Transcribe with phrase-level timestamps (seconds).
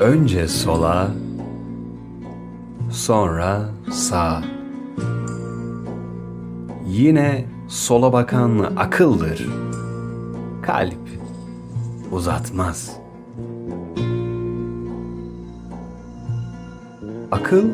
[0.00, 1.10] Önce sola,
[2.90, 4.42] sonra sağa.
[6.88, 9.48] Yine sola bakan akıldır.
[10.62, 11.08] Kalp
[12.12, 12.96] uzatmaz.
[17.30, 17.68] Akıl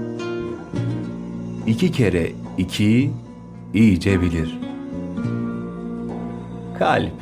[1.66, 3.12] iki kere ikiyi
[3.74, 4.60] iyice bilir.
[6.78, 7.14] Kalp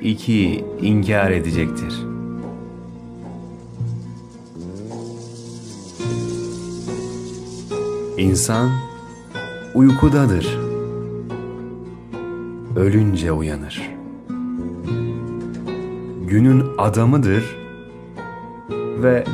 [0.00, 2.19] ikiyi inkar edecektir.
[8.18, 8.70] İnsan
[9.74, 10.58] uykudadır.
[12.76, 13.90] Ölünce uyanır.
[16.26, 17.56] Günün adamıdır
[19.02, 19.24] ve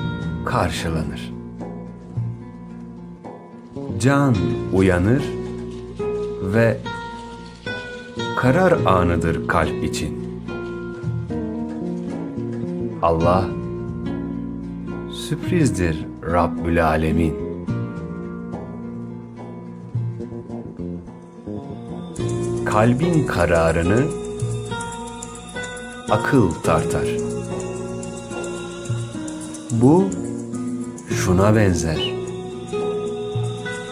[0.45, 1.35] karşılanır.
[4.01, 4.35] Can
[4.73, 5.23] uyanır
[6.43, 6.79] ve
[8.37, 10.27] karar anıdır kalp için.
[13.03, 13.45] Allah
[15.13, 17.46] sürprizdir Rabbül Alemin.
[22.77, 24.05] Kalbin kararını
[26.11, 27.09] akıl tartar.
[29.71, 30.05] Bu
[31.11, 32.15] şuna benzer.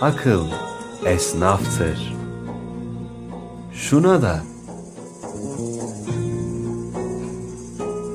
[0.00, 0.44] Akıl
[1.04, 2.14] esnaftır.
[3.72, 4.40] Şuna da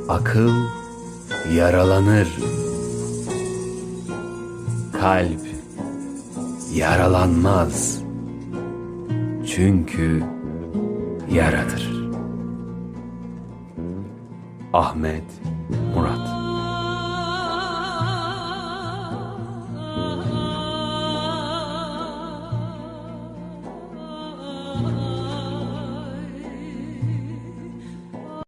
[0.10, 0.52] akıl
[1.54, 2.28] yaralanır.
[5.02, 5.42] Kalp
[6.74, 8.00] yaralanmaz.
[9.48, 10.39] Çünkü
[11.32, 11.90] yaradır.
[14.74, 15.24] Ahmet
[15.96, 16.29] Murat